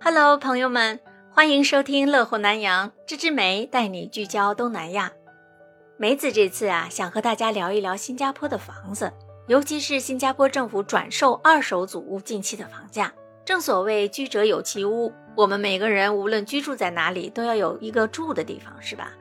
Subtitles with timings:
[0.00, 5.12] Hello，朋友们，欢迎收听乐活南洋，这枝梅带你聚焦东南亚。
[5.96, 9.12] 梅子这次啊，想和大家聊一聊新加坡的房子，
[9.48, 13.12] 尤其是新加坡政府转售二手祖屋近期的房价。
[13.44, 19.12] 正所谓居者有其屋，我们每个人无论居住在哪里，都要有一个住的地方，是吧？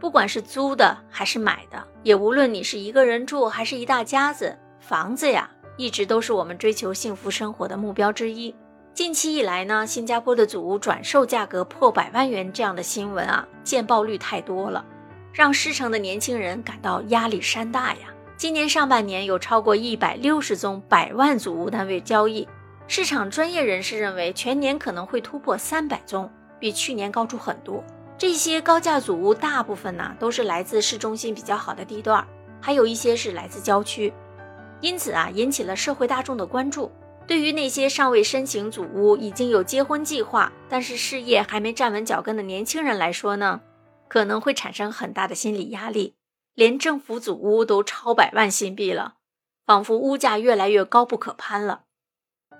[0.00, 8.52] 不管是租的还是买的，也无论你是一个人住还是一大家子，房子呀，一直都是我们追求幸福生活的目标之一。
[8.94, 14.84] 近期以来呢，新加坡的祖屋转售价格破百万元这样的新闻啊，见报率太多了，
[15.32, 18.14] 让狮城的年轻人感到压力山大呀。
[18.36, 22.46] 今年上半年有超过一百六十宗百万祖屋单位交易，
[22.86, 26.30] 市场专业人士认为全年可能会突破三百宗，
[26.60, 27.82] 比去年高出很多。
[28.16, 32.24] 这些高价祖屋大部分呢都是来自市中心比较好的地段，
[32.60, 34.12] 还有一些是来自郊区，
[34.80, 36.92] 因此啊引起了社会大众的关注。
[37.26, 43.62] 对于那些尚未申请祖屋、已经有结婚计划，但是事业还没站稳脚跟的年轻人来说呢，
[44.08, 46.14] 可能会产生很大的心理压力。
[46.54, 49.14] 连政府祖屋都超百万新币了，
[49.66, 51.82] 仿佛物价越来越高不可攀了。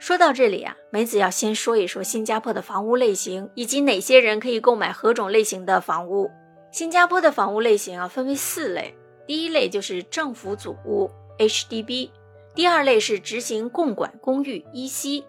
[0.01, 6.31] 说到这里啊，梅子要先说一说新加坡的房屋类型，以及哪些人可以购买何种类型的房屋。
[6.73, 8.97] 新加坡的房屋类型啊，分为四类，
[9.29, 12.11] 第一类就是政府祖屋 （HDB）。
[12.55, 15.25] 第二类是执行共管公寓依稀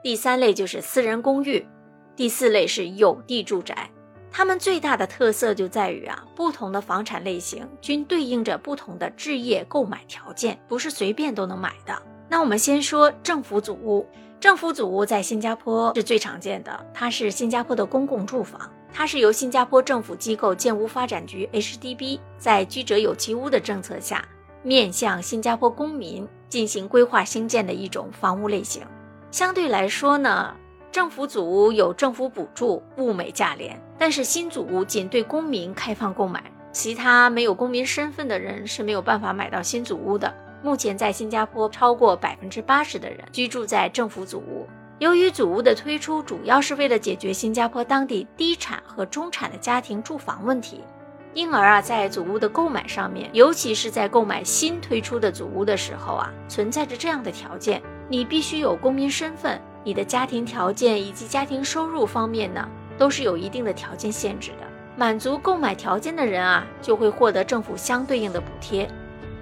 [0.00, 1.66] 第三类就是私人公寓，
[2.14, 3.90] 第四类是有地住宅。
[4.30, 12.00] 它们最大的特色就在于啊，不同的房产类型均对应着不同的置业购买条件，不是随便都能买的。
[12.28, 14.06] 那我们先说政府祖屋，
[14.38, 24.24] 政府祖屋在新加坡是最常见的，它是新加坡的公共住房，它是由新加坡政府机构建屋发展局 （HDB） 在居者有其屋的政策下，
[24.68, 26.28] 面向新加坡公民。
[26.48, 28.82] 进行规划兴建的一种房屋类型，
[29.30, 30.54] 相对来说呢，
[30.90, 33.78] 政府祖屋有政府补助，物美价廉。
[33.98, 40.34] 但是新祖屋仅对公民开放购买，其他没有公民身份的人是没有办法买到新祖屋的。
[40.62, 44.66] 目前在新加坡，超过百分之八十的人居住在政府祖屋。
[45.00, 50.80] 由于祖屋的推出主要是为了解决新加坡当地低产和中产的家庭住房问题。
[51.34, 64.66] 因而啊，在祖屋的购买上面，尤其是在购买新推出的祖屋的时候啊，存在着这样的条件：你必须有公民身份，你的家庭条件以及家庭收入方面呢，都是有一定的条件限制的。
[64.96, 68.90] 满足购买条件的人啊，就会获得政府相对应的补贴。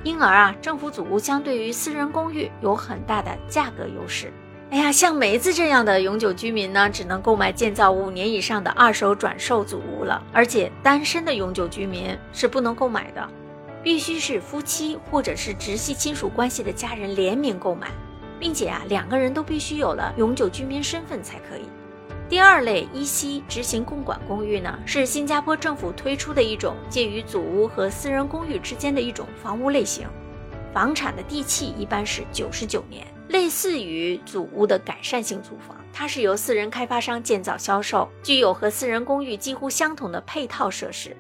[0.02, 4.32] 因而啊，政府祖屋相对于私人公寓有很大的价格优势。
[4.68, 10.20] 哎呀，像梅子这样的永久居民呢，只能购买建造五年以上的二手转售祖屋了。
[10.32, 13.28] 而且单身的永久居民是不能购买的，
[13.82, 17.86] 必须是夫妻或者是直系亲属关系的家人联名购买，
[18.40, 21.62] 并且啊，两个人都必须有了永久居民身份才可以。
[22.28, 30.08] 第二类依稀执行共管公寓呢，是新加坡政府推出的一种介于祖屋和私人公寓之间的一种房屋类型，
[30.74, 33.06] 房产的地契一般是九十九年。
[33.28, 41.16] 类似于祖屋的改善性住房，它是由私人开发商建造销售，具有和私人公寓几乎相同的配套设施，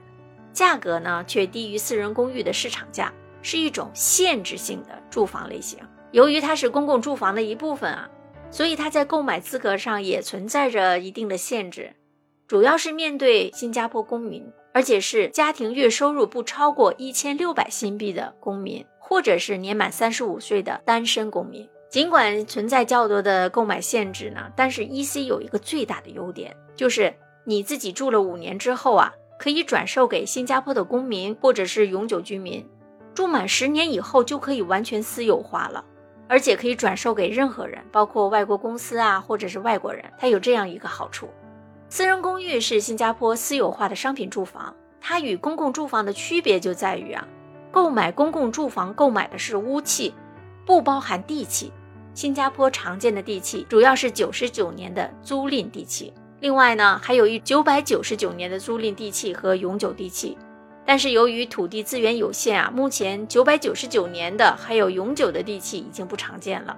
[0.52, 3.12] 价格呢却低于私人公寓的市场价，
[3.42, 5.78] 是一种限制性的住房类型。
[6.12, 8.08] 由于它是公共住房的一部分啊，
[8.50, 11.94] 所以它在购买资格上也存在着一定的限制，
[12.46, 21.68] 主要是面对新加坡公民，而且是家庭月收入不超过一千六百新币的公民，或者是年满三十五岁的单身公民。
[21.96, 27.14] 尽管存在较多的购买限制呢，但是 EC 有一个最大的优点，就是
[27.44, 32.62] 你自己住了五年之后啊，可以转售给新加坡的公民或者是永久居民，
[33.14, 35.82] 住满十年以后就可以完全私有化了，
[36.28, 41.30] 而且可以转售给任何人，包括外国公司啊，或者是外国人，它有这样一个好处。
[41.88, 47.26] 私人公寓是新加坡私有化的商品住房，它与公共住房的区别就在于啊，
[47.72, 50.12] 购买公共住房购买的是屋契。
[50.66, 51.72] 不包含地契，
[52.16, 60.34] 新加坡常见的地契主要是九十九年的租赁地契，另外呢还有一九百九十九年的租赁地契和永久地契。
[60.86, 66.74] 但是由于土地资源有限啊，目前九百九十九年的还有永久的地契已经不常见了。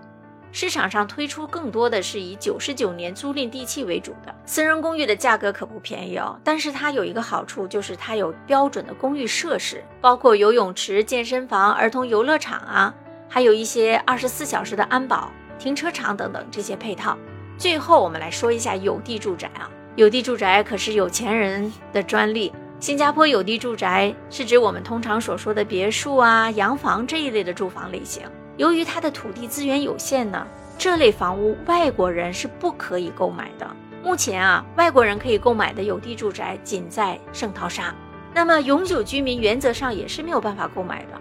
[0.51, 6.37] 市场上推出更多的是以九十九年租赁地契为主的私人公寓的价格可不便宜哦。
[6.43, 12.93] 但是它有一个好处，就是它有标准的公寓设施，包括游泳池、健身房、儿童游乐场啊。
[13.31, 17.17] 还有一些二十四小时的安保、停车场等等这些配套。
[17.57, 22.53] 最后，我们来说一下有地住宅啊，有地住宅可是有钱人的专利。
[22.81, 28.23] 新加坡有地住宅是指我们通常所说的别墅啊、洋房这一类的住房类型。
[28.57, 30.47] 由于它的土地资源有限呢，
[30.79, 33.69] 这类房屋外国人是不可以购买的。
[34.05, 37.93] 目前啊，外国人可以购买的有地住宅仅在圣淘沙。
[38.33, 41.21] 那么永久居民原则上也是没有办法购买的。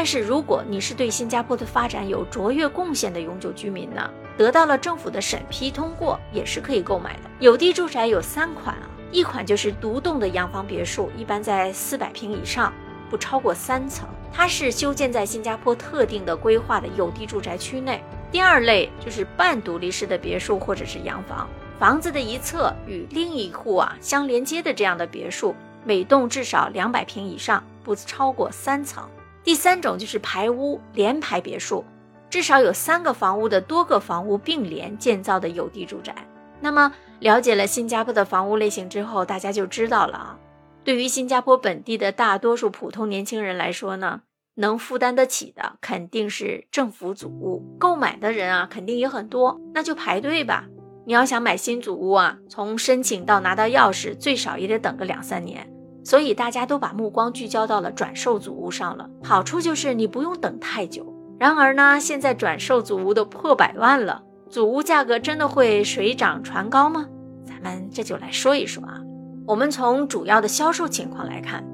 [0.00, 7.30] 但是如果你是对新加坡的发展有卓越贡献的永久居民呢，得到了政府的审批通过，也是可以购买的。
[7.38, 12.72] 有地住宅有三款啊，一款就是独栋的洋房别墅，一般在四百平以上，
[13.10, 18.02] 不超过三层，它是修建在新加坡特定的规划的有地住宅区内。
[18.32, 21.46] 第二类就是半独立式的别墅或者是洋房，
[21.78, 25.54] 房子的一侧与另一户啊相连接的这样的别墅，
[25.84, 29.06] 每栋至少两百平以上，不超过三层。
[29.50, 31.84] 第三种就是排屋连排别墅，
[32.30, 36.14] 至少有三个房屋的多个房屋并联建造的有地住宅。
[36.60, 40.38] 那么了解了新加坡的房屋类型之后，大家就知道了啊。
[40.84, 44.20] 对于新加坡本地的大多数普通年轻人来说呢，
[44.54, 50.68] 能负担得起的肯定是政府组屋，购买的人啊肯定也很多，那就排队吧。
[51.06, 55.68] 你要想买新组屋啊，从申请到拿到钥匙，最少也得等个两三年。
[56.02, 61.14] 所以大家都把目光聚焦到了转售祖屋上了，好处就是你不用等太久。
[61.38, 67.06] 然而呢，现在转售祖屋都破百万了，祖屋价格真的会水涨船高吗？
[67.46, 69.00] 咱们这就来说一说啊。
[69.46, 71.64] 我们从主要的销售情况来看，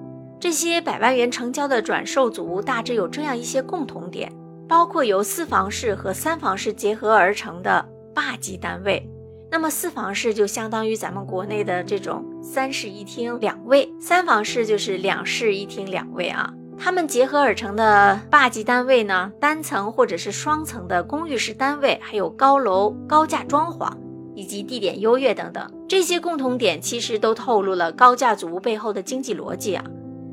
[0.41, 4.33] 这些百万元成交的转售祖屋大致有这样一些共同点，
[4.69, 9.09] 包括由四房式和三房式结合而成的霸级单位。
[9.51, 16.53] 那么四房式就相当于咱们国内的这种三室一厅两卫，三房式就是两室一厅两卫啊。
[16.79, 23.91] 它们结合而成的霸级单位呢，单层或者是双层的公寓式单位，还有高楼高价装潢
[24.35, 29.85] 以及地点优越等等，这些共同点其实都透露了高价祖屋背后的经济逻辑啊，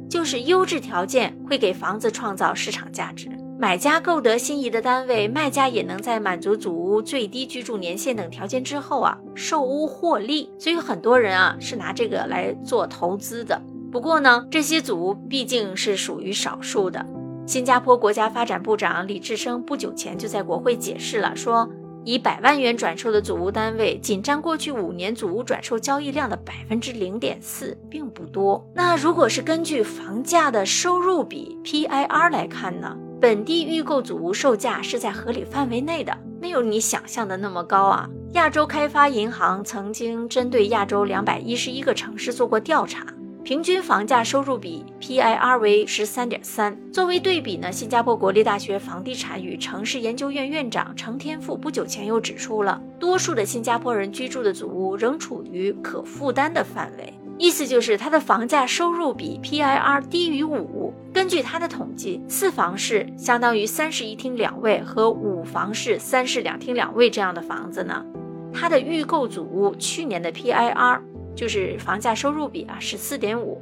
[0.09, 3.29] 就是优质条件会给房子创造市场价值。
[3.57, 10.51] 买家购得心仪的单位，卖家也能在满足祖屋最低居住年限等条件之后啊，售屋获利。
[10.59, 13.61] 所以很多人啊是拿这个来做投资的。
[13.91, 17.05] 不过呢，这些祖屋毕竟是属于少数的。
[17.45, 21.69] 新加坡国家发展部长李志生不久前就在国会解释了，说
[22.03, 28.65] 以百万元转售的祖屋单位，仅占过去五年祖屋转售交易量的百分之零点四，并不多。
[28.73, 32.97] 那如果是根据房价的收入比 PIR 来看呢？
[33.23, 38.05] 本地预购组屋售价是在合理范围内的，没有你想象的那么高啊。
[38.33, 43.07] 亚洲开发银行曾经针对亚洲两百一十一个城市做过调查，
[43.41, 46.77] 平均房价收入比 PIR 为十三点三。
[46.91, 57.13] 作为对比呢，新加坡国立大学房地产与城市研究院院长程天富不久前又指出了，多数的新加坡人居住的组屋仍处于可负担的范围。
[57.37, 60.93] 意思就是它的房价收入比 PIR 低于五。
[61.11, 68.03] 根据他的统计，四房式相当于三室一厅两卫和五房式三室两厅两卫这样的房子呢，
[68.51, 70.99] 它的预购组屋去年的 PIR
[71.35, 73.61] 就是房价收入比啊是四点五，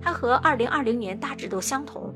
[0.00, 2.14] 它和二零二零年大致都相同，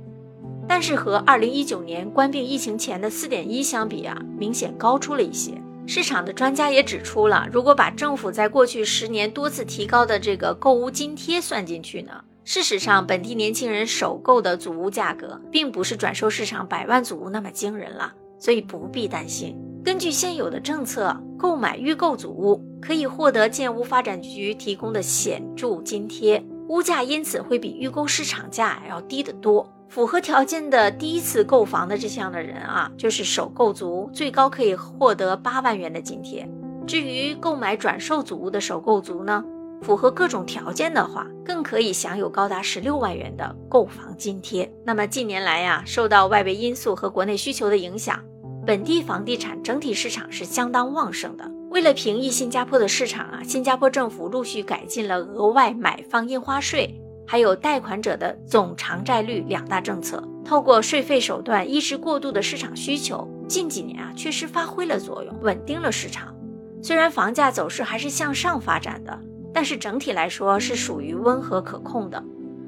[0.66, 5.52] 但是和二零一九年关闭疫情前的四点一相比啊，明显高出了一些。
[5.92, 19.58] 市场的专家也指出了，如果把政府在过去十年多次提高的这个购物津贴算进去呢，事实上本地年轻人首购的祖屋价格并不是转售市场百万祖屋那么惊人了，所以不必担心。
[19.84, 29.68] 根据现有的政策，购买预购祖屋可以获得建屋发展局提供的显著津贴，屋价因此会比预购市场价要低得多。
[29.90, 36.48] 符合条件的第一次购房的这项的人啊，就是首购族，最高可以获得八万元的津贴。
[36.86, 39.44] 至于购买转售祖屋的首购族呢，
[39.82, 44.72] 符合各种条件的话，更可以享有高达十六万元的购房津贴。
[44.84, 48.20] 那么近年来呀，受到外围因素和国内需求的影响，
[48.64, 51.50] 本地房地产整体市场是相当旺盛的。
[51.70, 56.99] 为了平抑新加坡的市场啊，新加坡政府陆续改进了额外买方印花税。
[57.30, 66.34] 还有贷款者的总偿债率两大政策，透过税费手段抑制过度的市场需求，近几年啊确实发挥了作用，稳定了市场。
[66.82, 69.16] 虽然房价走势还是向上发展的，
[69.54, 72.20] 但是整体来说是属于温和可控的。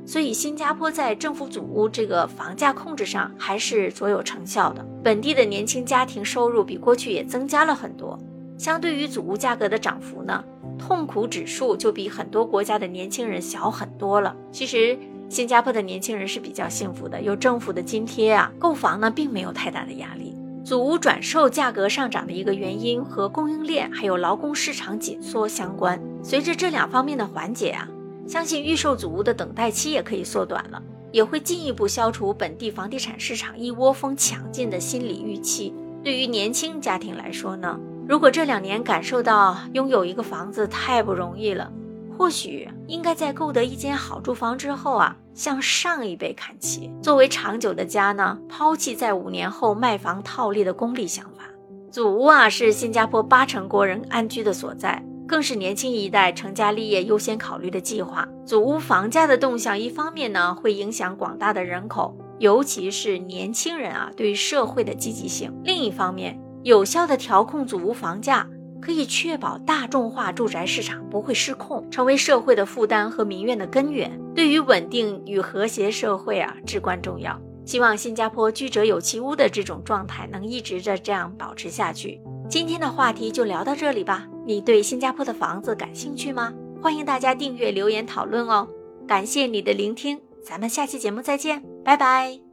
[0.06, 4.86] 所以新加坡在政府组屋这个房价控制上还是卓有成效的。
[5.02, 8.16] 本地的年轻家庭收入比过去也增加了很多，
[8.56, 10.44] 相对于组屋价格的涨幅呢？
[10.84, 14.34] 痛苦指数就比很多国家的年轻人小很多了。
[14.50, 14.98] 其实，
[15.28, 20.34] 新加坡的年轻人是比较幸福的，有政府的津贴啊，购房呢并没有太大的压力。
[20.64, 26.00] 祖屋转售价格上涨的一个原因和供应链还有劳工市场紧缩相关。
[26.20, 27.88] 随着这两方面的缓解啊，
[28.26, 35.72] 相信预售祖屋的等待期也可以缩短了，也会进一步消除本地房地产市场一窝蜂抢进的心理预期。
[36.02, 37.78] 对于年轻家庭来说呢？
[38.08, 41.72] 如果这两年感受到拥有一个房子太不容易了，
[42.18, 51.44] 或许应该在购得一间好住房之后啊，向上一辈看齐，作为长久的家呢，抛弃在五年后卖房套利的功利想法。
[51.90, 58.26] 祖屋啊，是新加坡八成国人安居的所在，更是年轻一代成家立业优先考虑的计划。
[58.44, 68.48] 祖屋房价的动向，一方面呢，会影响广大的人口，尤其是年轻人啊，对社会的积极性；另一方面，有效的调控祖屋房价。
[68.80, 77.40] 可以确保大众化住宅市场不会失控，成为社会的负担和民怨的根源，对于稳定与和谐社会啊至关重要。
[77.64, 82.20] 希望新加坡居者有其屋的这种状态能一直的这样保持下去。
[82.48, 84.26] 今天的话题就聊到这里吧。
[84.44, 86.52] 你对新加坡的房子感兴趣吗？
[86.82, 88.66] 欢迎大家订阅、留言讨论哦。
[89.06, 92.51] 感谢你的聆听，咱们下期节目再见，拜拜。